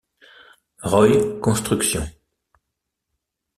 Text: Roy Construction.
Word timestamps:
Roy 0.81 1.39
Construction. 1.41 2.09